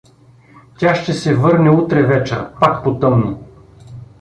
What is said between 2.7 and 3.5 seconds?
по тъмно.